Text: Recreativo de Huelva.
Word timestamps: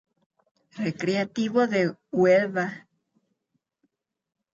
Recreativo 0.83 1.67
de 1.67 1.93
Huelva. 2.11 2.87